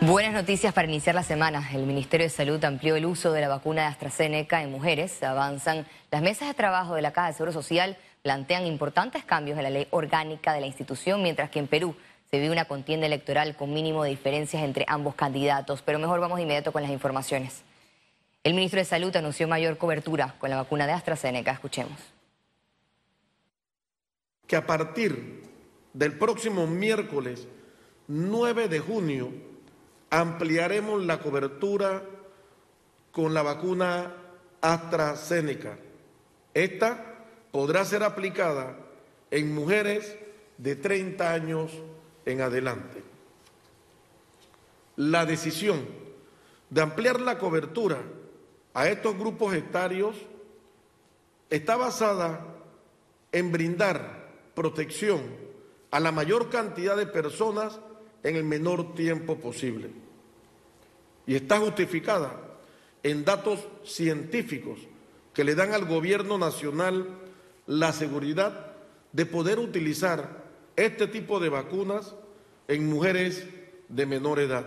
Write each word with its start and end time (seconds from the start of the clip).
Buenas 0.00 0.32
noticias 0.32 0.72
para 0.72 0.86
iniciar 0.86 1.16
la 1.16 1.24
semana. 1.24 1.68
El 1.72 1.84
Ministerio 1.84 2.24
de 2.24 2.30
Salud 2.30 2.64
amplió 2.64 2.94
el 2.94 3.04
uso 3.04 3.32
de 3.32 3.40
la 3.40 3.48
vacuna 3.48 3.82
de 3.82 3.88
AstraZeneca 3.88 4.62
en 4.62 4.70
mujeres. 4.70 5.20
Avanzan 5.24 5.88
las 6.12 6.22
mesas 6.22 6.46
de 6.46 6.54
trabajo 6.54 6.94
de 6.94 7.02
la 7.02 7.12
Caja 7.12 7.26
de 7.26 7.32
Seguro 7.32 7.52
Social, 7.52 7.98
plantean 8.22 8.64
importantes 8.64 9.24
cambios 9.24 9.58
en 9.58 9.64
la 9.64 9.70
ley 9.70 9.88
orgánica 9.90 10.52
de 10.52 10.60
la 10.60 10.68
institución, 10.68 11.20
mientras 11.20 11.50
que 11.50 11.58
en 11.58 11.66
Perú 11.66 11.96
se 12.30 12.38
vive 12.38 12.52
una 12.52 12.66
contienda 12.66 13.06
electoral 13.06 13.56
con 13.56 13.74
mínimo 13.74 14.04
de 14.04 14.10
diferencias 14.10 14.62
entre 14.62 14.84
ambos 14.86 15.16
candidatos. 15.16 15.82
Pero 15.82 15.98
mejor 15.98 16.20
vamos 16.20 16.36
de 16.36 16.44
inmediato 16.44 16.70
con 16.70 16.82
las 16.82 16.92
informaciones. 16.92 17.62
El 18.44 18.54
ministro 18.54 18.78
de 18.78 18.84
Salud 18.84 19.14
anunció 19.16 19.48
mayor 19.48 19.78
cobertura 19.78 20.36
con 20.38 20.48
la 20.48 20.56
vacuna 20.56 20.86
de 20.86 20.92
AstraZeneca. 20.92 21.50
Escuchemos. 21.50 21.98
Que 24.46 24.54
a 24.54 24.64
partir 24.64 25.42
del 25.92 26.16
próximo 26.16 26.68
miércoles 26.68 27.48
9 28.06 28.68
de 28.68 28.78
junio 28.78 29.47
ampliaremos 30.10 31.04
la 31.04 31.18
cobertura 31.18 32.02
con 33.12 33.34
la 33.34 33.42
vacuna 33.42 34.14
AstraZeneca. 34.60 35.78
Esta 36.54 37.24
podrá 37.50 37.84
ser 37.84 38.02
aplicada 38.02 38.76
en 39.30 39.54
mujeres 39.54 40.16
de 40.56 40.76
30 40.76 41.32
años 41.32 41.72
en 42.24 42.40
adelante. 42.40 43.02
La 44.96 45.24
decisión 45.24 45.86
de 46.70 46.82
ampliar 46.82 47.20
la 47.20 47.38
cobertura 47.38 47.98
a 48.74 48.88
estos 48.88 49.16
grupos 49.16 49.54
etarios 49.54 50.16
está 51.50 51.76
basada 51.76 52.44
en 53.32 53.52
brindar 53.52 54.28
protección 54.54 55.22
a 55.90 56.00
la 56.00 56.12
mayor 56.12 56.50
cantidad 56.50 56.96
de 56.96 57.06
personas 57.06 57.80
en 58.22 58.36
el 58.36 58.44
menor 58.44 58.94
tiempo 58.94 59.36
posible. 59.36 59.90
Y 61.26 61.34
está 61.34 61.58
justificada 61.58 62.40
en 63.02 63.24
datos 63.24 63.60
científicos 63.84 64.78
que 65.34 65.44
le 65.44 65.54
dan 65.54 65.72
al 65.72 65.84
gobierno 65.84 66.38
nacional 66.38 67.06
la 67.66 67.92
seguridad 67.92 68.72
de 69.12 69.26
poder 69.26 69.58
utilizar 69.58 70.44
este 70.76 71.06
tipo 71.06 71.40
de 71.40 71.48
vacunas 71.48 72.14
en 72.66 72.88
mujeres 72.88 73.46
de 73.88 74.06
menor 74.06 74.40
edad. 74.40 74.66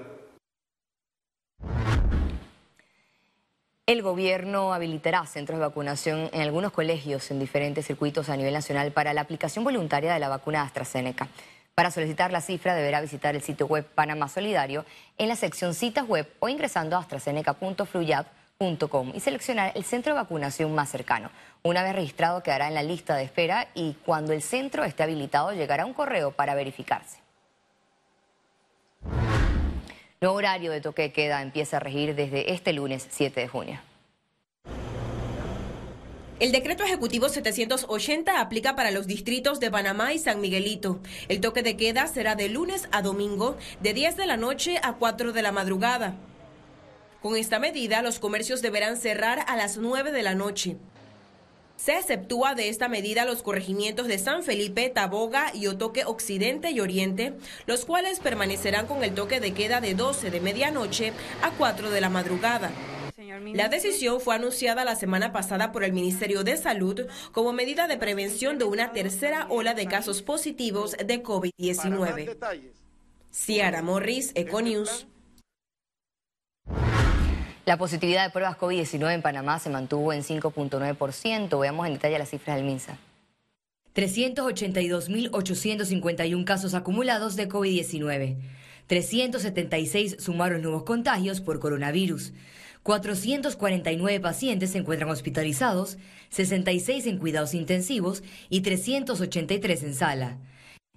El 3.86 4.03
gobierno 4.03 4.73
habilitará 4.73 5.25
centros 5.25 5.59
de 5.59 5.66
vacunación 5.66 6.30
en 6.31 6.42
algunos 6.42 6.72
colegios 6.72 7.30
en 7.31 7.40
diferentes 7.40 7.86
circuitos 7.86 8.30
a 8.30 8.38
nivel 8.38 8.53
nacional 8.53 8.92
para 8.94 9.14
la 9.14 9.22
aplicación 9.22 9.66
voluntaria 9.66 10.14
de 10.14 10.20
la 10.20 10.30
vacuna 10.30 10.62
AstraZeneca. 10.62 11.28
Para 11.75 11.91
solicitar 11.91 12.31
la 12.31 12.41
cifra 12.41 12.75
deberá 12.75 13.02
visitar 13.02 13.36
el 13.36 13.41
sitio 13.41 13.66
web 13.66 13.86
Panamá 13.86 14.27
Solidario 14.27 14.86
en 15.17 15.30
la 15.30 15.36
sección 15.36 15.73
citas 15.73 16.08
web 16.08 16.31
o 16.39 16.50
ingresando 16.50 16.95
a 16.95 17.00
astrazeneca.fluyap.com 17.00 19.11
y 19.16 19.19
seleccionar 19.19 19.72
el 19.75 19.83
centro 19.83 20.13
de 20.13 20.22
vacunación 20.22 20.75
más 20.75 20.89
cercano. 20.89 21.31
Una 21.63 21.83
vez 21.83 21.95
registrado 21.95 22.44
quedará 22.44 22.67
en 22.67 22.75
la 22.75 22.83
lista 22.83 23.16
de 23.16 23.23
espera 23.23 23.67
y 23.73 23.94
cuando 24.05 24.33
el 24.33 24.41
centro 24.41 24.83
esté 24.83 25.03
habilitado 25.03 25.53
llegará 25.53 25.86
un 25.86 25.94
correo 25.94 26.31
para 26.31 26.55
verificarse. 26.55 27.19
Nuevo 30.19 30.38
horario 30.38 30.72
de 30.72 30.81
toque 30.81 31.02
de 31.02 31.11
queda 31.11 31.41
empieza 31.41 31.78
a 31.78 31.80
regir 31.80 32.13
desde 32.13 32.53
este 32.53 32.73
lunes 32.73 33.08
7 33.09 33.41
de 33.41 33.47
junio. 33.47 33.91
El 36.42 36.52
decreto 36.52 36.84
ejecutivo 36.84 37.30
780 37.30 38.42
aplica 38.42 38.75
para 38.75 38.89
los 38.89 39.06
distritos 39.06 39.59
de 39.59 39.70
Panamá 39.70 40.11
y 40.11 40.17
San 40.17 40.42
Miguelito. 40.42 41.00
El 41.28 41.39
toque 41.39 41.61
de 41.61 41.78
queda 41.78 42.08
será 42.08 42.34
de 42.34 42.50
lunes 42.50 42.88
a 42.92 43.03
domingo, 43.03 43.58
de 43.80 43.94
10 43.94 44.17
de 44.17 44.25
la 44.25 44.38
noche 44.38 44.80
a 44.81 44.94
4 44.94 45.34
de 45.34 45.42
la 45.44 45.52
madrugada. 45.52 46.16
Con 47.22 47.38
esta 47.38 47.59
medida, 47.59 48.02
los 48.02 48.17
comercios 48.17 48.64
deberán 48.64 48.97
cerrar 48.97 49.45
a 49.47 49.56
las 49.56 49.78
9 49.78 50.12
de 50.12 50.23
la 50.23 50.34
noche. 50.34 50.78
Se 51.75 51.95
exceptúa 51.95 52.56
de 52.56 52.69
esta 52.69 52.88
medida 52.88 53.23
los 53.23 53.44
corregimientos 53.44 54.08
de 54.08 54.18
San 54.18 54.41
Felipe, 54.41 54.90
Taboga 54.90 55.52
y 55.53 55.68
Otoque 55.68 56.06
Occidente 56.06 56.72
y 56.72 56.79
Oriente, 56.79 57.34
los 57.68 57.85
cuales 57.85 58.19
permanecerán 58.19 58.88
con 58.88 59.03
el 59.03 59.13
toque 59.13 59.40
de 59.40 59.53
queda 59.53 59.79
de 59.79 59.94
12 59.94 60.31
de 60.31 60.41
medianoche 60.41 61.13
a 61.44 61.52
4 61.52 61.91
de 61.91 62.02
la 62.02 62.09
madrugada. 62.09 62.72
La 63.54 63.70
decisión 63.70 64.20
fue 64.20 64.34
anunciada 64.34 64.84
la 64.84 64.96
semana 64.96 65.32
pasada 65.32 65.72
por 65.72 65.84
el 65.84 65.94
Ministerio 65.94 66.44
de 66.44 66.58
Salud 66.58 67.02
como 67.32 67.54
medida 67.54 67.88
de 67.88 67.98
prevención 67.98 68.58
de 68.58 68.66
una 68.66 68.94
tercera 68.94 69.46
ola 69.50 69.76
de 69.76 69.86
casos 69.86 70.24
positivos 70.24 70.98
de 70.98 71.22
COVID-19. 71.22 72.36
Ciara 73.32 73.84
Morris, 73.84 74.32
Econews. 74.34 75.06
La 77.66 77.78
positividad 77.78 78.26
de 78.26 78.32
pruebas 78.32 78.58
COVID-19 78.58 79.14
en 79.14 79.22
Panamá 79.22 79.59
se 79.59 79.70
mantuvo 79.70 80.14
en 80.14 80.24
5.9%. 80.24 81.59
Veamos 81.59 81.86
en 81.86 81.94
detalle 81.94 82.18
las 82.18 82.30
cifras 82.30 82.56
del 82.56 82.66
MINSA. 82.66 82.98
382.851 83.94 86.44
casos 86.44 86.74
acumulados 86.74 87.36
de 87.36 87.48
COVID-19. 87.48 88.38
376 88.88 90.16
sumaron 90.20 90.64
nuevos 90.64 90.82
contagios 90.84 91.40
por 91.40 91.59
coronavirus. 91.59 92.34
449 92.84 94.19
pacientes 94.19 94.72
se 94.72 94.80
encuentran 94.80 95.12
hospitalizados, 95.12 95.97
66 96.30 97.06
en 97.08 97.18
cuidados 97.19 97.53
intensivos 97.53 98.24
y 98.50 98.62
383 98.62 99.84
en 99.84 99.94
sala. 99.94 100.40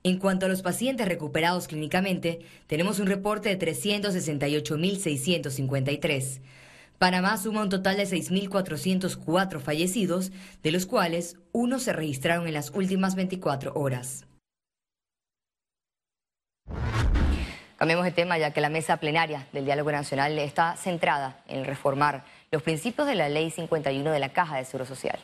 En 0.03 0.19
cuanto 0.19 0.47
a 0.47 0.49
los 0.49 0.63
pacientes 0.63 1.07
recuperados 1.09 1.69
clínicamente, 1.69 2.41
tenemos 2.67 2.99
un 3.01 3.07
reporte 3.07 3.55
de 3.55 3.59
368.653. 3.59 6.41
Panamá 6.99 7.37
suma 7.37 7.63
un 7.63 7.69
total 7.69 7.97
de 7.97 8.05
6.404 8.05 9.61
fallecidos, 9.61 10.33
de 10.63 10.73
los 10.73 10.87
cuales 10.87 11.37
uno 11.53 11.79
se 11.79 11.93
registraron 11.93 12.47
en 12.47 12.55
las 12.55 12.71
últimas 12.71 13.15
24 13.15 13.75
horas. 13.75 14.25
Cambiemos 17.85 18.07
de 18.07 18.13
tema 18.13 18.39
ya 18.39 18.51
que 18.51 18.63
la 18.63 18.71
mesa 18.71 18.97
plenaria 18.97 19.47
del 19.53 19.67
Diálogo 19.67 19.93
Nacional 19.93 20.39
está 20.39 20.75
centrada 20.75 21.43
en 21.49 21.67
reformar 21.67 22.25
los 22.51 22.63
principios 22.63 23.07
de 23.07 23.15
la 23.15 23.29
Ley 23.29 23.51
51 23.51 24.11
de 24.11 24.19
la 24.19 24.33
Caja 24.33 24.57
de 24.57 24.65
Seguro 24.65 24.87
Social. 24.87 25.19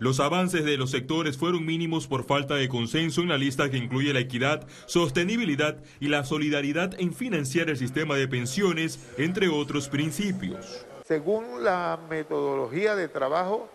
Los 0.00 0.18
avances 0.18 0.64
de 0.64 0.76
los 0.76 0.90
sectores 0.90 1.38
fueron 1.38 1.64
mínimos 1.64 2.08
por 2.08 2.24
falta 2.24 2.56
de 2.56 2.68
consenso 2.68 3.20
en 3.20 3.28
la 3.28 3.38
lista 3.38 3.70
que 3.70 3.76
incluye 3.76 4.12
la 4.12 4.18
equidad, 4.18 4.66
sostenibilidad 4.86 5.76
y 6.00 6.08
la 6.08 6.24
solidaridad 6.24 6.98
en 6.98 7.14
financiar 7.14 7.70
el 7.70 7.76
sistema 7.76 8.16
de 8.16 8.26
pensiones, 8.26 8.98
entre 9.16 9.46
otros 9.46 9.88
principios. 9.88 10.84
Según 11.04 11.62
la 11.62 11.96
metodología 12.10 12.96
de 12.96 13.06
trabajo, 13.06 13.70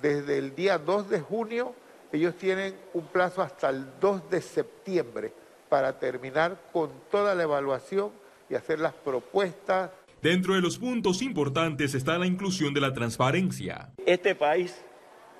desde 0.00 0.38
el 0.38 0.54
día 0.54 0.78
2 0.78 1.10
de 1.10 1.20
junio, 1.20 1.74
ellos 2.14 2.34
tienen 2.36 2.74
un 2.94 3.04
plazo 3.08 3.42
hasta 3.42 3.68
el 3.68 3.84
2 4.00 4.30
de 4.30 4.40
septiembre 4.40 5.34
para 5.70 5.98
terminar 5.98 6.60
con 6.72 6.90
toda 7.10 7.34
la 7.34 7.44
evaluación 7.44 8.10
y 8.50 8.56
hacer 8.56 8.80
las 8.80 8.92
propuestas. 8.92 9.90
Dentro 10.20 10.54
de 10.54 10.60
los 10.60 10.76
puntos 10.76 11.22
importantes 11.22 11.94
está 11.94 12.18
la 12.18 12.26
inclusión 12.26 12.74
de 12.74 12.80
la 12.82 12.92
transparencia. 12.92 13.90
Este 14.04 14.34
país, 14.34 14.84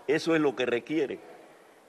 eso 0.07 0.35
es 0.35 0.41
lo 0.41 0.57
que 0.57 0.65
requiere, 0.65 1.21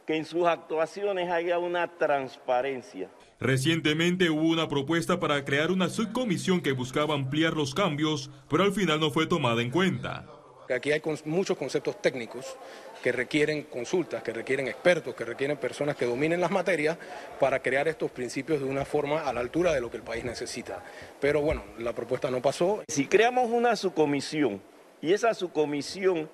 que 0.06 0.18
en 0.18 0.26
sus 0.26 0.46
actuaciones 0.46 1.30
haya 1.30 1.60
una 1.60 1.88
transparencia. 1.88 3.10
Recientemente 3.40 4.30
hubo 4.30 4.50
una 4.50 4.68
propuesta 4.68 5.20
para 5.20 5.46
crear 5.46 5.72
una 5.72 5.90
subcomisión 5.90 6.62
que 6.62 6.74
buscaba 6.74 7.14
ampliar 7.14 7.54
los 7.54 7.74
cambios, 7.74 8.30
pero 8.50 8.64
al 8.64 8.74
final 8.74 9.00
no 9.00 9.12
fue 9.12 9.26
tomada 9.26 9.62
en 9.62 9.70
cuenta. 9.70 10.26
Aquí 10.74 10.92
hay 10.92 11.02
muchos 11.26 11.58
conceptos 11.58 12.02
técnicos 12.02 12.58
que 13.04 13.12
requieren 13.12 13.64
consultas, 13.64 14.24
que 14.24 14.32
requieren 14.32 14.68
expertos, 14.68 15.16
que 15.16 15.26
requieren 15.26 15.58
personas 15.58 15.96
que 15.96 16.06
dominen 16.06 16.40
las 16.40 16.52
materias 16.52 16.98
para 17.40 17.60
crear 17.62 17.88
estos 17.88 18.12
principios 18.12 18.60
de 18.60 18.66
una 18.66 18.86
forma 18.86 19.22
a 19.22 19.34
la 19.34 19.40
altura 19.40 19.74
de 19.74 19.82
lo 19.82 19.90
que 19.90 19.98
el 19.98 20.04
país 20.04 20.24
necesita. 20.24 20.84
Pero 21.20 21.42
bueno, 21.42 21.64
la 21.80 21.94
propuesta 21.94 22.30
no 22.30 22.42
pasó. 22.42 22.84
Si 22.88 23.08
creamos 23.08 23.50
una 23.50 23.76
subcomisión 23.76 24.62
y 25.02 25.14
esa 25.14 25.34
subcomisión 25.34 26.30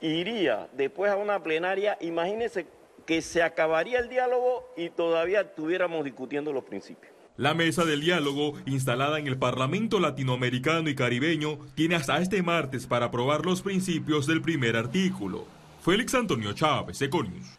iría 0.00 0.68
después 0.72 1.10
a 1.10 1.16
una 1.16 1.42
plenaria, 1.42 1.96
imagínense 2.00 2.66
que 3.06 3.22
se 3.22 3.42
acabaría 3.42 3.98
el 3.98 4.08
diálogo 4.08 4.72
y 4.76 4.90
todavía 4.90 5.42
estuviéramos 5.42 6.04
discutiendo 6.04 6.52
los 6.52 6.64
principios. 6.64 7.12
La 7.36 7.54
mesa 7.54 7.84
del 7.84 8.02
diálogo, 8.02 8.54
instalada 8.66 9.18
en 9.18 9.26
el 9.26 9.38
Parlamento 9.38 9.98
Latinoamericano 10.00 10.90
y 10.90 10.94
Caribeño, 10.94 11.58
tiene 11.74 11.94
hasta 11.94 12.18
este 12.18 12.42
martes 12.42 12.86
para 12.86 13.06
aprobar 13.06 13.46
los 13.46 13.62
principios 13.62 14.26
del 14.26 14.42
primer 14.42 14.76
artículo. 14.76 15.46
Félix 15.82 16.14
Antonio 16.14 16.52
Chávez, 16.52 17.00
Econius. 17.00 17.58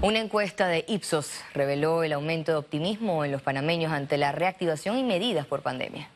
Una 0.00 0.20
encuesta 0.20 0.68
de 0.68 0.84
Ipsos 0.88 1.40
reveló 1.54 2.02
el 2.02 2.12
aumento 2.12 2.52
de 2.52 2.58
optimismo 2.58 3.24
en 3.24 3.32
los 3.32 3.42
panameños 3.42 3.92
ante 3.92 4.16
la 4.18 4.32
reactivación 4.32 4.98
y 4.98 5.04
medidas 5.04 5.46
por 5.46 5.62
pandemia. 5.62 6.08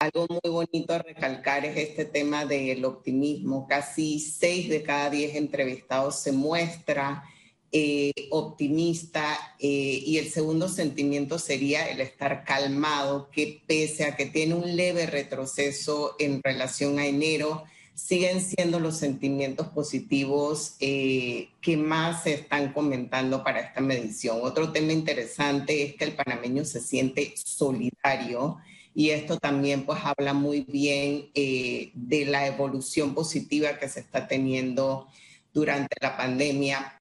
Algo 0.00 0.26
muy 0.30 0.50
bonito 0.50 0.94
a 0.94 0.98
recalcar 1.00 1.66
es 1.66 1.76
este 1.76 2.06
tema 2.06 2.46
del 2.46 2.86
optimismo. 2.86 3.66
Casi 3.68 4.18
seis 4.18 4.70
de 4.70 4.82
cada 4.82 5.10
diez 5.10 5.36
entrevistados 5.36 6.18
se 6.20 6.32
muestra 6.32 7.22
eh, 7.70 8.10
optimista 8.30 9.36
eh, 9.58 10.02
y 10.06 10.16
el 10.16 10.30
segundo 10.30 10.70
sentimiento 10.70 11.38
sería 11.38 11.86
el 11.86 12.00
estar 12.00 12.44
calmado, 12.44 13.28
que 13.30 13.62
pese 13.66 14.06
a 14.06 14.16
que 14.16 14.24
tiene 14.24 14.54
un 14.54 14.74
leve 14.74 15.04
retroceso 15.04 16.16
en 16.18 16.40
relación 16.42 16.98
a 16.98 17.04
enero, 17.04 17.64
siguen 18.06 18.40
siendo 18.40 18.80
los 18.80 18.96
sentimientos 18.96 19.68
positivos 19.68 20.76
eh, 20.80 21.50
que 21.60 21.76
más 21.76 22.24
se 22.24 22.34
están 22.34 22.72
comentando 22.72 23.44
para 23.44 23.60
esta 23.60 23.80
medición. 23.80 24.38
Otro 24.42 24.72
tema 24.72 24.92
interesante 24.92 25.82
es 25.82 25.94
que 25.94 26.04
el 26.04 26.14
panameño 26.14 26.64
se 26.64 26.80
siente 26.80 27.34
solidario 27.36 28.58
y 28.94 29.10
esto 29.10 29.38
también 29.38 29.84
pues 29.84 30.00
habla 30.02 30.32
muy 30.32 30.62
bien 30.62 31.30
de 31.34 32.24
la 32.26 32.46
evolución 32.46 33.14
positiva 33.14 33.78
que 33.78 33.88
se 33.88 34.00
está 34.00 34.26
teniendo 34.26 35.06
durante 35.52 35.96
la 36.00 36.16
pandemia 36.16 37.00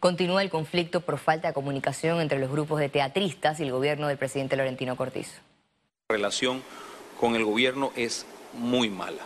Continúa 0.00 0.42
el 0.42 0.50
conflicto 0.50 1.00
por 1.00 1.18
falta 1.18 1.48
de 1.48 1.54
comunicación 1.54 2.20
entre 2.20 2.38
los 2.38 2.50
grupos 2.50 2.78
de 2.78 2.88
teatristas 2.88 3.58
y 3.58 3.64
el 3.64 3.72
gobierno 3.72 4.06
del 4.06 4.16
presidente 4.16 4.54
Laurentino 4.54 4.96
Cortizo. 4.96 5.40
La 6.08 6.14
relación 6.14 6.62
con 7.18 7.34
el 7.34 7.44
gobierno 7.44 7.92
es 7.96 8.26
muy 8.54 8.88
mala. 8.88 9.22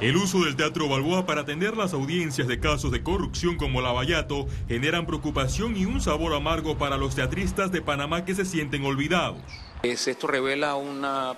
El 0.00 0.16
uso 0.16 0.44
del 0.44 0.56
Teatro 0.56 0.88
Balboa 0.88 1.26
para 1.26 1.40
atender 1.40 1.76
las 1.76 1.92
audiencias 1.92 2.46
de 2.46 2.60
casos 2.60 2.92
de 2.92 3.02
corrupción 3.02 3.56
como 3.56 3.80
Lavallato 3.80 4.46
generan 4.68 5.06
preocupación 5.06 5.76
y 5.76 5.86
un 5.86 6.00
sabor 6.00 6.34
amargo 6.34 6.78
para 6.78 6.96
los 6.96 7.16
teatristas 7.16 7.72
de 7.72 7.82
Panamá 7.82 8.24
que 8.24 8.34
se 8.34 8.44
sienten 8.44 8.84
olvidados. 8.84 9.38
esto 9.82 10.26
revela 10.26 10.76
una 10.76 11.36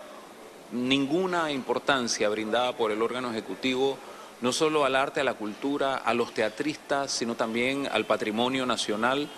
ninguna 0.73 1.51
importancia 1.51 2.29
brindada 2.29 2.77
por 2.77 2.93
el 2.93 3.03
órgano 3.03 3.31
ejecutivo 3.31 3.99
no 4.41 4.53
solo 4.53 4.85
al 4.85 4.97
arte, 4.97 5.21
a 5.21 5.25
la 5.25 5.35
cultura, 5.35 5.97
a 5.97 6.15
los 6.15 6.33
teatristas, 6.33 7.11
sino 7.11 7.35
también 7.35 7.89
al 7.93 8.07
patrimonio 8.07 8.67
nacional. 8.67 9.29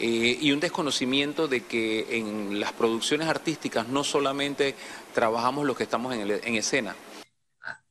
Eh, 0.00 0.38
y 0.40 0.52
un 0.52 0.60
desconocimiento 0.60 1.46
de 1.46 1.60
que 1.60 2.18
en 2.18 2.58
las 2.58 2.72
producciones 2.72 3.28
artísticas 3.28 3.86
no 3.88 4.02
solamente 4.02 4.74
trabajamos 5.14 5.66
los 5.66 5.76
que 5.76 5.82
estamos 5.82 6.14
en, 6.14 6.30
en 6.30 6.54
escena. 6.54 6.96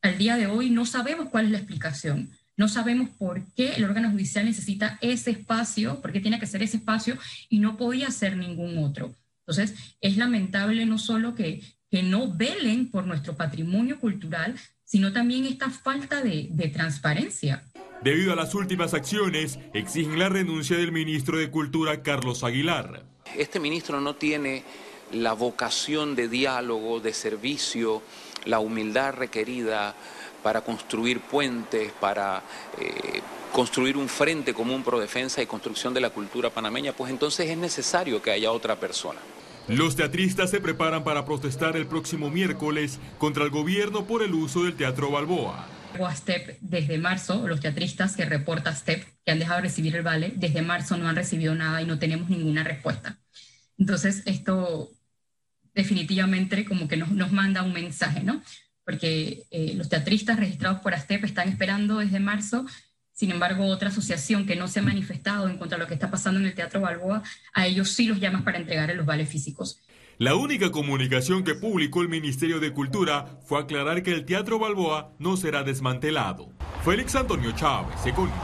Al 0.02 0.18
día 0.18 0.36
de 0.36 0.48
hoy 0.48 0.72
no 0.72 0.86
sabemos 0.86 1.30
cuál 1.30 1.46
es 1.46 1.52
la 1.52 1.58
explicación. 1.60 2.32
No 2.58 2.68
sabemos 2.68 3.10
por 3.10 3.46
qué 3.54 3.74
el 3.76 3.86
órgano 3.86 4.12
judicial 4.12 4.46
necesita 4.46 4.98
ese 5.02 5.32
espacio, 5.32 6.02
por 6.02 6.12
qué 6.12 6.20
tiene 6.20 6.40
que 6.40 6.48
ser 6.48 6.64
ese 6.64 6.78
espacio 6.78 7.18
y 7.48 7.60
no 7.60 7.78
podía 7.78 8.10
ser 8.12 8.36
ningún 8.36 8.84
otro. 8.84 9.14
Entonces, 9.46 9.96
es 10.02 10.18
lamentable 10.18 10.86
no 10.86 10.98
solo 10.98 11.36
que, 11.36 11.62
que 11.90 12.04
no 12.04 12.34
velen 12.34 12.92
por 12.92 13.06
nuestro 13.06 13.36
patrimonio 13.38 14.00
cultural, 14.00 14.56
sino 14.90 15.14
también 15.14 15.46
esta 15.46 15.70
falta 15.70 16.22
de, 16.22 16.72
transparencia. 16.74 17.64
Debido 18.02 18.32
a 18.32 18.36
las 18.38 18.56
últimas 18.56 18.94
acciones, 18.94 19.60
exigen 19.74 20.20
la 20.20 20.30
renuncia 20.30 20.78
del 20.78 20.94
ministro 20.94 21.38
de 21.38 21.52
Cultura, 21.52 22.02
Carlos 22.02 22.46
Aguilar. 22.46 23.04
Este 23.36 23.60
ministro 23.60 24.00
no 24.00 24.16
tiene 24.16 24.64
la 25.12 25.34
vocación 25.34 26.16
de 26.16 26.30
diálogo, 26.30 27.02
de 27.02 27.14
servicio, 27.14 28.02
la 28.46 28.60
humildad 28.60 29.16
requerida 29.16 29.96
para 30.42 30.62
construir 30.62 31.20
puentes, 31.20 31.92
para 31.92 32.42
eh, 32.80 33.20
construir 33.52 33.98
un 33.98 34.08
frente 34.08 34.54
común 34.54 34.82
pro 34.82 34.98
defensa 34.98 35.42
y 35.42 35.46
construcción 35.46 35.94
de 35.94 36.00
la 36.00 36.12
cultura 36.12 36.50
panameña, 36.50 36.94
pues 36.94 37.12
entonces 37.12 37.50
es 37.50 37.58
necesario 37.58 38.22
que 38.22 38.32
haya 38.32 38.54
otra 38.54 38.80
persona. 38.80 39.20
Los 39.68 39.98
teatristas 39.98 40.52
se 40.52 40.62
preparan 40.62 41.04
para 41.04 41.26
protestar 41.26 41.76
el 41.76 41.86
próximo 41.86 42.30
miércoles 42.30 42.98
contra 43.18 43.44
el 43.44 43.50
gobierno 43.50 44.06
por 44.08 44.24
el 44.24 44.34
uso 44.34 44.64
del 44.64 44.76
Teatro 44.76 45.12
Balboa. 45.12 45.68
STEP 45.98 46.58
desde 46.62 46.98
marzo, 46.98 47.48
los 47.48 47.60
teatristas 47.60 48.16
que 48.16 48.26
reporta 48.26 48.76
STEP, 48.76 49.04
que 49.26 49.32
han 49.32 49.40
dejado 49.40 49.58
de 49.58 49.68
recibir 49.68 49.96
el 49.96 50.04
vale, 50.04 50.34
desde 50.36 50.62
marzo 50.62 50.98
no 50.98 51.08
han 51.08 51.16
recibido 51.16 51.56
nada 51.56 51.82
y 51.82 51.86
no 51.86 52.00
tenemos 52.00 52.30
ninguna 52.30 52.64
respuesta. 52.64 53.20
Entonces, 53.78 54.24
esto 54.26 54.92
definitivamente 55.74 56.66
como 56.66 56.88
que 56.88 56.98
nos, 56.98 57.12
nos 57.12 57.32
manda 57.32 57.64
un 57.64 57.74
mensaje, 57.74 58.24
¿no? 58.24 58.42
Porque 58.84 59.44
eh, 59.52 59.74
los 59.76 59.88
teatristas 59.88 60.40
registrados 60.40 60.80
por 60.82 60.94
ASTEP 60.94 61.24
están 61.24 61.48
esperando 61.48 62.00
desde 62.00 62.20
marzo 62.20 62.66
sin 63.20 63.32
embargo, 63.32 63.66
otra 63.66 63.90
asociación 63.90 64.46
que 64.46 64.56
no 64.56 64.70
se 64.70 64.80
ha 64.80 64.82
manifestado 64.82 65.50
en 65.50 65.58
contra 65.58 65.78
de 65.78 65.84
lo 65.84 65.90
que 65.90 65.94
está 65.94 66.10
pasando 66.10 66.40
en 66.40 66.46
el 66.46 66.54
Teatro 66.54 66.80
Balboa, 66.80 67.22
a 67.54 67.68
ellos 67.68 67.92
sí 67.92 68.08
los 68.08 68.22
llamas 68.22 68.44
para 68.44 68.58
entregar 68.58 68.96
los 68.96 69.06
vales 69.06 69.28
físicos. 69.28 69.82
La 70.22 70.36
única 70.36 70.70
comunicación 70.70 71.46
que 71.46 71.56
publicó 71.56 72.02
el 72.02 72.10
Ministerio 72.10 72.60
de 72.60 72.74
Cultura 72.74 73.38
fue 73.46 73.58
aclarar 73.58 74.04
que 74.04 74.12
el 74.12 74.26
Teatro 74.26 74.60
Balboa 74.60 75.14
no 75.18 75.38
será 75.38 75.64
desmantelado. 75.64 76.50
Félix 76.84 77.16
Antonio 77.16 77.54
Chávez, 77.54 78.06
Econius. 78.06 78.36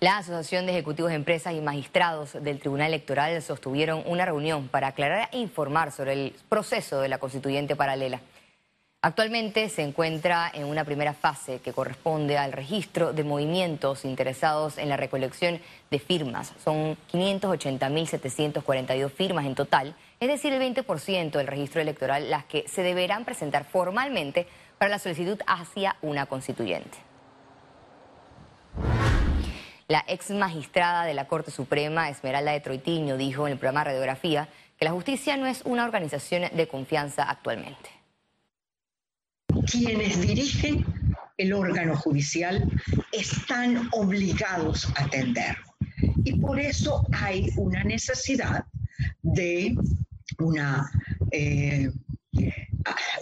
La 0.00 0.18
Asociación 0.18 0.66
de 0.66 0.72
Ejecutivos 0.72 1.10
de 1.12 1.14
Empresas 1.14 1.54
y 1.54 1.60
Magistrados 1.60 2.32
del 2.42 2.58
Tribunal 2.58 2.88
Electoral 2.88 3.40
sostuvieron 3.40 4.02
una 4.04 4.26
reunión 4.26 4.66
para 4.66 4.88
aclarar 4.88 5.28
e 5.30 5.38
informar 5.38 5.92
sobre 5.92 6.14
el 6.14 6.34
proceso 6.48 7.00
de 7.00 7.08
la 7.08 7.18
constituyente 7.18 7.76
paralela. 7.76 8.20
Actualmente 9.04 9.68
se 9.68 9.82
encuentra 9.82 10.48
en 10.54 10.64
una 10.64 10.84
primera 10.84 11.12
fase 11.12 11.58
que 11.58 11.72
corresponde 11.72 12.38
al 12.38 12.52
registro 12.52 13.12
de 13.12 13.24
movimientos 13.24 14.04
interesados 14.04 14.78
en 14.78 14.88
la 14.88 14.96
recolección 14.96 15.60
de 15.90 15.98
firmas. 15.98 16.52
Son 16.64 16.96
580.742 17.12 19.10
firmas 19.10 19.46
en 19.46 19.56
total, 19.56 19.96
es 20.20 20.28
decir, 20.28 20.52
el 20.52 20.62
20% 20.62 21.32
del 21.32 21.48
registro 21.48 21.80
electoral, 21.80 22.30
las 22.30 22.44
que 22.44 22.62
se 22.68 22.84
deberán 22.84 23.24
presentar 23.24 23.64
formalmente 23.64 24.46
para 24.78 24.88
la 24.88 25.00
solicitud 25.00 25.40
hacia 25.48 25.96
una 26.00 26.26
constituyente. 26.26 26.96
La 29.88 30.04
ex 30.06 30.30
magistrada 30.30 31.04
de 31.06 31.14
la 31.14 31.26
Corte 31.26 31.50
Suprema, 31.50 32.08
Esmeralda 32.08 32.52
de 32.52 32.60
Troitiño, 32.60 33.16
dijo 33.16 33.48
en 33.48 33.54
el 33.54 33.58
programa 33.58 33.82
Radiografía 33.82 34.46
que 34.78 34.84
la 34.84 34.92
justicia 34.92 35.36
no 35.36 35.46
es 35.46 35.62
una 35.64 35.86
organización 35.86 36.44
de 36.54 36.68
confianza 36.68 37.24
actualmente 37.24 38.01
quienes 39.70 40.20
dirigen 40.20 40.84
el 41.38 41.52
órgano 41.52 41.96
judicial 41.96 42.70
están 43.12 43.88
obligados 43.92 44.88
a 44.96 45.04
atender. 45.04 45.56
Y 46.24 46.34
por 46.34 46.58
eso 46.58 47.06
hay 47.12 47.50
una 47.56 47.82
necesidad 47.84 48.64
de 49.22 49.74
una, 50.38 50.90
eh, 51.30 51.90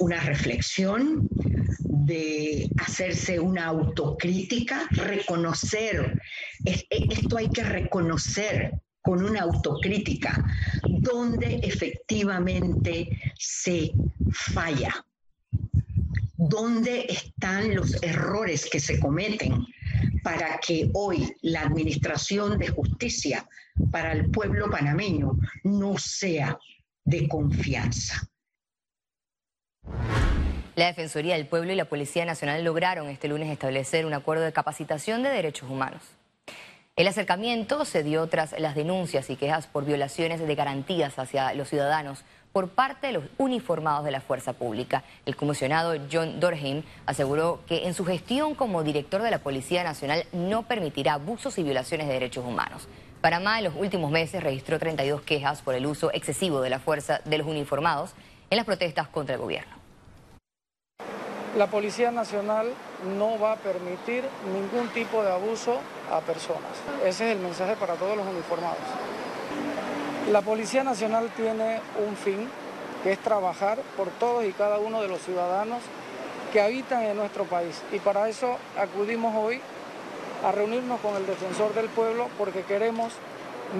una 0.00 0.20
reflexión, 0.20 1.28
de 1.82 2.68
hacerse 2.78 3.38
una 3.38 3.66
autocrítica, 3.66 4.86
reconocer, 4.90 6.20
esto 6.64 7.36
hay 7.36 7.48
que 7.50 7.62
reconocer 7.62 8.72
con 9.02 9.22
una 9.22 9.42
autocrítica, 9.42 10.44
donde 10.88 11.60
efectivamente 11.62 13.08
se 13.38 13.92
falla 14.30 15.04
dónde 16.40 17.04
están 17.08 17.74
los 17.74 18.02
errores 18.02 18.68
que 18.70 18.80
se 18.80 18.98
cometen 18.98 19.66
para 20.22 20.58
que 20.58 20.90
hoy 20.94 21.36
la 21.42 21.60
administración 21.62 22.58
de 22.58 22.68
justicia 22.68 23.46
para 23.90 24.12
el 24.12 24.30
pueblo 24.30 24.70
panameño 24.70 25.32
no 25.64 25.98
sea 25.98 26.58
de 27.04 27.28
confianza. 27.28 28.22
La 30.76 30.86
Defensoría 30.86 31.34
del 31.34 31.46
Pueblo 31.46 31.72
y 31.72 31.76
la 31.76 31.84
Policía 31.84 32.24
Nacional 32.24 32.64
lograron 32.64 33.08
este 33.08 33.28
lunes 33.28 33.50
establecer 33.50 34.06
un 34.06 34.14
acuerdo 34.14 34.44
de 34.44 34.52
capacitación 34.52 35.22
de 35.22 35.28
derechos 35.28 35.68
humanos. 35.68 36.02
El 36.96 37.06
acercamiento 37.06 37.84
se 37.84 38.02
dio 38.02 38.26
tras 38.28 38.58
las 38.58 38.74
denuncias 38.74 39.28
y 39.28 39.36
quejas 39.36 39.66
por 39.66 39.84
violaciones 39.84 40.40
de 40.40 40.54
garantías 40.54 41.18
hacia 41.18 41.52
los 41.54 41.68
ciudadanos 41.68 42.24
por 42.52 42.68
parte 42.68 43.08
de 43.08 43.12
los 43.14 43.24
uniformados 43.38 44.04
de 44.04 44.10
la 44.10 44.20
fuerza 44.20 44.52
pública. 44.52 45.04
El 45.26 45.36
comisionado 45.36 45.94
John 46.10 46.40
Dorheim 46.40 46.82
aseguró 47.06 47.60
que 47.66 47.86
en 47.86 47.94
su 47.94 48.04
gestión 48.04 48.54
como 48.54 48.82
director 48.82 49.22
de 49.22 49.30
la 49.30 49.38
Policía 49.38 49.84
Nacional 49.84 50.24
no 50.32 50.62
permitirá 50.64 51.14
abusos 51.14 51.58
y 51.58 51.62
violaciones 51.62 52.08
de 52.08 52.14
derechos 52.14 52.44
humanos. 52.44 52.88
Panamá 53.20 53.58
en 53.58 53.64
los 53.64 53.74
últimos 53.76 54.10
meses 54.10 54.42
registró 54.42 54.78
32 54.78 55.22
quejas 55.22 55.62
por 55.62 55.74
el 55.74 55.86
uso 55.86 56.10
excesivo 56.12 56.60
de 56.60 56.70
la 56.70 56.78
fuerza 56.78 57.20
de 57.24 57.38
los 57.38 57.46
uniformados 57.46 58.14
en 58.48 58.56
las 58.56 58.66
protestas 58.66 59.08
contra 59.08 59.34
el 59.34 59.40
gobierno. 59.40 59.80
La 61.56 61.66
Policía 61.66 62.12
Nacional 62.12 62.72
no 63.18 63.38
va 63.38 63.52
a 63.52 63.56
permitir 63.56 64.24
ningún 64.52 64.88
tipo 64.94 65.22
de 65.22 65.32
abuso 65.32 65.80
a 66.10 66.20
personas. 66.20 66.70
Ese 67.04 67.30
es 67.30 67.36
el 67.36 67.42
mensaje 67.42 67.74
para 67.76 67.94
todos 67.94 68.16
los 68.16 68.26
uniformados. 68.26 68.78
La 70.30 70.42
Policía 70.42 70.84
Nacional 70.84 71.28
tiene 71.36 71.80
un 72.06 72.16
fin, 72.16 72.48
que 73.02 73.10
es 73.10 73.18
trabajar 73.18 73.78
por 73.96 74.10
todos 74.10 74.44
y 74.44 74.52
cada 74.52 74.78
uno 74.78 75.02
de 75.02 75.08
los 75.08 75.20
ciudadanos 75.22 75.82
que 76.52 76.60
habitan 76.60 77.02
en 77.02 77.16
nuestro 77.16 77.46
país. 77.46 77.82
Y 77.90 77.98
para 77.98 78.28
eso 78.28 78.56
acudimos 78.78 79.34
hoy 79.34 79.60
a 80.44 80.52
reunirnos 80.52 81.00
con 81.00 81.16
el 81.16 81.26
defensor 81.26 81.74
del 81.74 81.88
pueblo 81.88 82.28
porque 82.38 82.62
queremos 82.62 83.12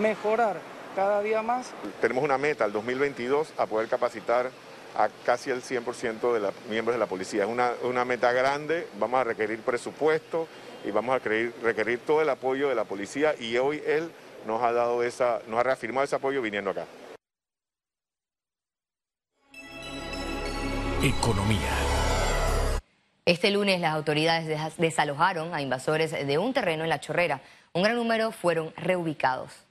mejorar 0.01 0.57
cada 0.97 1.23
día 1.23 1.41
más. 1.41 1.71
Tenemos 2.01 2.25
una 2.25 2.37
meta 2.37 2.65
al 2.65 2.73
2022 2.73 3.53
a 3.57 3.67
poder 3.67 3.87
capacitar 3.87 4.51
a 4.99 5.09
casi 5.25 5.51
el 5.51 5.63
100% 5.63 6.33
de 6.33 6.41
los 6.41 6.53
miembros 6.69 6.97
de 6.97 6.99
la 6.99 7.07
policía. 7.07 7.45
Es 7.45 7.49
una, 7.49 7.75
una, 7.85 8.05
meta 8.05 8.33
grande, 8.33 8.89
vamos 8.99 9.21
a 9.21 9.25
requerir 9.25 9.61
presupuesto 9.61 10.49
y 10.85 10.91
vamos 10.91 11.15
a 11.15 11.19
requerir, 11.19 11.55
requerir 11.63 12.01
todo 12.01 12.23
el 12.23 12.29
apoyo 12.29 12.69
de 12.69 12.75
la 12.75 12.83
policía 12.83 13.37
y 13.39 13.57
hoy 13.59 13.81
él 13.87 14.11
nos 14.47 14.63
ha 14.63 14.73
dado 14.73 15.03
esa, 15.03 15.41
nos 15.47 15.61
ha 15.61 15.63
reafirmado 15.63 16.05
ese 16.05 16.17
apoyo 16.17 16.43
viniendo 16.43 16.71
acá. 16.71 16.87
Economía. 21.03 21.71
Este 23.25 23.51
lunes 23.51 23.81
las 23.81 23.95
autoridades 23.95 24.77
desalojaron 24.77 25.55
a 25.55 25.63
invasores 25.63 26.11
de 26.11 26.39
un 26.39 26.53
terreno 26.53 26.83
en 26.83 26.91
La 26.91 27.01
Chorrera. 27.01 27.41
Un 27.73 27.83
gran 27.83 27.97
número 27.97 28.33
fueron 28.33 28.75
reubicados. 28.77 29.70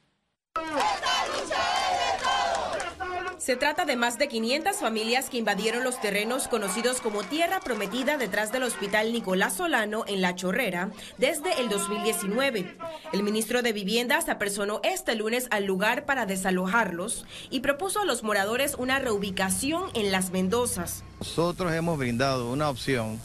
Se 3.40 3.56
trata 3.56 3.86
de 3.86 3.96
más 3.96 4.18
de 4.18 4.28
500 4.28 4.76
familias 4.76 5.30
que 5.30 5.38
invadieron 5.38 5.86
los 5.86 6.02
terrenos 6.02 6.50
conocidos 6.50 7.00
como 7.00 7.24
Tierra 7.24 7.62
Prometida 7.62 8.18
detrás 8.18 8.52
del 8.52 8.64
Hospital 8.64 9.14
Nicolás 9.14 9.54
Solano 9.56 10.04
en 10.08 10.20
La 10.20 10.36
Chorrera 10.36 10.92
desde 11.18 11.62
el 11.62 11.70
2019. 11.70 12.76
El 13.14 13.24
ministro 13.24 13.62
de 13.62 13.72
Vivienda 13.72 14.20
se 14.20 14.32
apersonó 14.32 14.82
este 14.84 15.16
lunes 15.16 15.48
al 15.52 15.64
lugar 15.64 16.06
para 16.06 16.26
desalojarlos 16.26 17.26
y 17.50 17.62
propuso 17.62 18.02
a 18.02 18.06
los 18.06 18.24
moradores 18.24 18.76
una 18.78 19.00
reubicación 19.00 19.84
en 19.94 20.12
Las 20.12 20.32
Mendozas. 20.32 21.06
Nosotros 21.20 21.72
hemos 21.74 21.98
brindado 21.98 22.52
una 22.52 22.70
opción 22.70 23.22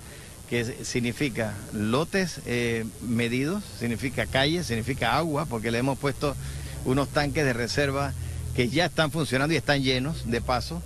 que 0.49 0.65
significa 0.85 1.55
lotes 1.73 2.41
eh, 2.47 2.85
medidos, 3.03 3.65
significa 3.81 4.27
calles, 4.27 4.67
significa 4.67 5.17
agua, 5.17 5.47
porque 5.47 5.73
le 5.73 5.79
hemos 5.79 5.99
puesto 5.99 6.37
unos 6.85 7.09
tanques 7.09 7.45
de 7.45 7.53
reserva 7.53 8.13
que 8.55 8.69
ya 8.69 8.87
están 8.87 9.11
funcionando 9.11 9.53
y 9.55 9.57
están 9.57 9.83
llenos 9.83 10.31
de 10.31 10.41
paso. 10.41 10.83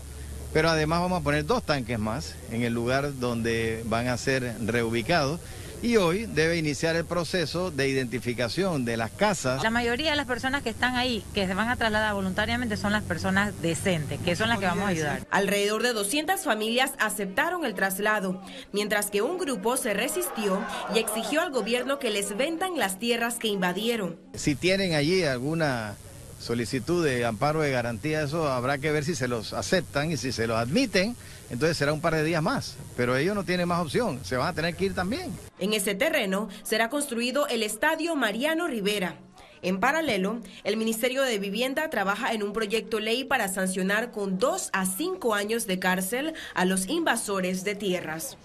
Pero 0.53 0.71
además 0.71 1.01
vamos 1.01 1.21
a 1.21 1.25
poner 1.25 1.45
dos 1.45 1.63
tanques 1.63 1.99
más 1.99 2.35
en 2.51 2.63
el 2.63 2.73
lugar 2.73 3.19
donde 3.19 3.83
van 3.87 4.09
a 4.09 4.17
ser 4.17 4.55
reubicados. 4.65 5.41
Y 5.81 5.97
hoy 5.97 6.27
debe 6.27 6.57
iniciar 6.57 6.97
el 6.97 7.05
proceso 7.05 7.71
de 7.71 7.89
identificación 7.89 8.85
de 8.85 8.97
las 8.97 9.13
casas. 9.13 9.63
La 9.63 9.71
mayoría 9.71 10.11
de 10.11 10.17
las 10.17 10.27
personas 10.27 10.65
que 10.65 10.71
están 10.71 10.97
ahí, 10.97 11.23
que 11.35 11.47
se 11.47 11.55
van 11.55 11.69
a 11.69 11.77
trasladar 11.77 12.15
voluntariamente, 12.15 12.77
son 12.77 12.91
las 12.91 13.05
personas 13.05 13.63
decentes, 13.63 14.19
que 14.25 14.35
son 14.35 14.49
las 14.49 14.59
que 14.59 14.67
vamos 14.67 14.87
a 14.87 14.89
ayudar. 14.89 15.27
Alrededor 15.31 15.85
de 15.85 15.93
200 15.93 16.41
familias 16.41 16.93
aceptaron 16.99 17.65
el 17.65 17.75
traslado, 17.75 18.43
mientras 18.73 19.09
que 19.09 19.23
un 19.23 19.39
grupo 19.39 19.77
se 19.77 19.95
resistió 19.95 20.61
y 20.97 20.99
exigió 20.99 21.43
al 21.43 21.53
gobierno 21.53 22.01
que 22.01 22.11
les 22.11 22.37
vendan 22.37 22.77
las 22.77 22.99
tierras 22.99 23.37
que 23.37 23.47
invadieron. 23.47 24.17
Si 24.35 24.57
tienen 24.57 24.95
allí 24.95 25.23
alguna 25.23 25.95
solicitud 26.39 27.05
de 27.05 27.25
amparo 27.25 27.61
de 27.61 27.71
garantía, 27.71 28.23
eso 28.23 28.49
habrá 28.49 28.79
que 28.79 28.93
ver 28.93 29.05
si 29.05 29.15
se 29.15 29.29
los 29.29 29.53
aceptan 29.53 30.11
y 30.13 30.17
si 30.17 30.33
se 30.33 30.47
los 30.47 30.57
admiten, 30.57 31.17
entonces 31.51 31.77
será 31.77 31.93
un 31.93 32.01
par 32.01 32.15
de 32.15 32.25
días 32.25 32.43
más. 32.43 32.77
Pero 32.97 33.17
ellos 33.17 33.35
no 33.35 33.45
tienen 33.45 33.69
más 33.69 33.81
opción, 33.81 34.21
se 34.25 34.37
van 34.37 34.49
a 34.49 34.53
tener 34.53 34.77
que 34.77 34.87
ir 34.87 34.95
también. 34.95 35.33
En 35.59 35.73
ese 35.73 35.95
terreno 35.95 36.49
será 36.63 36.89
construido 36.89 37.47
el 37.49 37.63
Estadio 37.63 38.15
Mariano 38.17 38.67
Rivera. 38.67 39.17
En 39.61 39.81
paralelo, 39.81 40.39
el 40.63 40.77
Ministerio 40.77 41.23
de 41.23 41.39
Vivienda 41.39 41.91
trabaja 41.91 42.33
en 42.33 42.45
un 42.45 42.53
proyecto 42.53 43.01
ley 43.01 43.25
para 43.25 43.49
sancionar 43.49 44.13
con 44.13 44.39
dos 44.39 44.71
a 44.73 44.87
cinco 44.87 45.35
años 45.35 45.67
de 45.67 45.81
cárcel 45.81 46.35
a 46.55 46.65
los 46.65 46.89
invasores 46.89 47.65
de 47.65 47.75
tierras. 47.75 48.37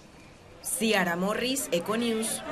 Ciara 0.64 1.14
Morris, 1.14 1.68
Econews. 1.70 2.42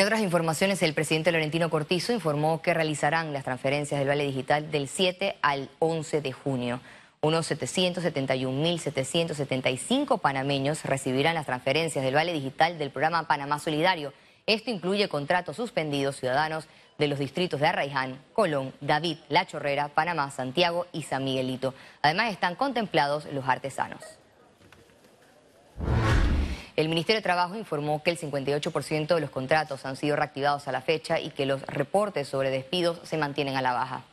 En 0.00 0.06
otras 0.06 0.22
informaciones, 0.22 0.82
el 0.82 0.94
presidente 0.94 1.30
Laurentino 1.30 1.68
Cortizo 1.68 2.14
informó 2.14 2.62
que 2.62 2.72
realizarán 2.72 3.34
las 3.34 3.44
transferencias 3.44 3.98
del 3.98 4.08
Vale 4.08 4.24
Digital 4.24 4.70
del 4.70 4.88
7 4.88 5.36
al 5.42 5.68
11 5.78 6.22
de 6.22 6.32
junio. 6.32 6.80
Unos 7.20 7.50
771.775 7.50 10.18
panameños 10.18 10.86
recibirán 10.86 11.34
las 11.34 11.44
transferencias 11.44 12.02
del 12.02 12.14
Vale 12.14 12.32
Digital 12.32 12.78
del 12.78 12.90
programa 12.90 13.28
Panamá 13.28 13.58
Solidario. 13.58 14.14
Esto 14.46 14.70
incluye 14.70 15.10
contratos 15.10 15.56
suspendidos 15.56 16.16
ciudadanos 16.16 16.64
de 16.96 17.06
los 17.06 17.18
distritos 17.18 17.60
de 17.60 17.66
Arraiján, 17.66 18.22
Colón, 18.32 18.72
David, 18.80 19.18
La 19.28 19.46
Chorrera, 19.46 19.88
Panamá, 19.88 20.30
Santiago 20.30 20.86
y 20.94 21.02
San 21.02 21.24
Miguelito. 21.24 21.74
Además 22.00 22.32
están 22.32 22.54
contemplados 22.54 23.26
los 23.34 23.46
artesanos. 23.46 24.00
El 26.80 26.88
Ministerio 26.88 27.18
de 27.18 27.22
Trabajo 27.22 27.56
informó 27.56 28.02
que 28.02 28.10
el 28.10 28.18
58% 28.18 29.14
de 29.14 29.20
los 29.20 29.28
contratos 29.28 29.84
han 29.84 29.96
sido 29.96 30.16
reactivados 30.16 30.66
a 30.66 30.72
la 30.72 30.80
fecha 30.80 31.20
y 31.20 31.28
que 31.28 31.44
los 31.44 31.60
reportes 31.66 32.26
sobre 32.26 32.48
despidos 32.48 33.00
se 33.02 33.18
mantienen 33.18 33.54
a 33.54 33.60
la 33.60 33.74
baja. 33.74 34.06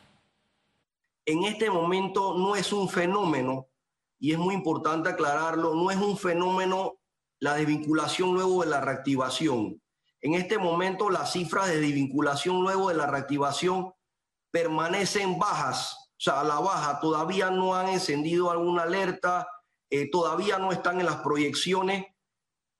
En 1.24 1.44
este 1.44 1.70
momento 1.70 2.36
no 2.36 2.56
es 2.56 2.70
un 2.70 2.90
fenómeno, 2.90 3.68
y 4.18 4.32
es 4.32 4.38
muy 4.38 4.54
importante 4.54 5.08
aclararlo, 5.08 5.74
no 5.74 5.90
es 5.90 5.96
un 5.96 6.18
fenómeno 6.18 6.98
la 7.40 7.54
desvinculación 7.54 8.34
luego 8.34 8.62
de 8.62 8.68
la 8.68 8.82
reactivación. 8.82 9.80
En 10.20 10.34
este 10.34 10.58
momento 10.58 11.08
las 11.08 11.32
cifras 11.32 11.68
de 11.68 11.80
desvinculación 11.80 12.60
luego 12.60 12.90
de 12.90 12.96
la 12.96 13.06
reactivación 13.06 13.94
permanecen 14.50 15.38
bajas, 15.38 16.10
o 16.10 16.20
sea, 16.20 16.40
a 16.40 16.44
la 16.44 16.60
baja, 16.60 17.00
todavía 17.00 17.50
no 17.50 17.74
han 17.74 17.88
encendido 17.88 18.50
alguna 18.50 18.82
alerta, 18.82 19.48
eh, 19.88 20.10
todavía 20.10 20.58
no 20.58 20.70
están 20.70 21.00
en 21.00 21.06
las 21.06 21.22
proyecciones 21.22 22.04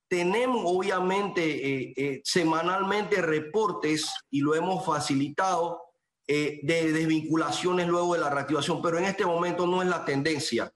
tenemos 0.09 0.63
obviamente 0.65 1.43
eh, 1.43 1.93
eh, 1.97 2.21
semanalmente 2.25 3.21
reportes 3.21 4.11
y 4.31 4.41
lo 4.41 4.55
hemos 4.55 4.85
facilitado 4.85 5.83
eh, 6.27 6.61
de 6.63 6.93
desvinculaciones 6.93 7.87
luego 7.87 8.15
de 8.15 8.21
la 8.21 8.31
reactivación, 8.31 8.83
pero 8.83 8.99
en 8.99 9.05
este 9.05 9.25
momento 9.25 9.67
no 9.67 9.83
es 9.83 9.89
la 9.89 10.05
tendencia. 10.05 10.73